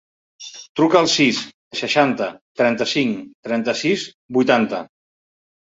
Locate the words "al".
1.01-1.09